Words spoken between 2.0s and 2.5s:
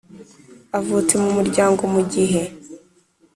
gihe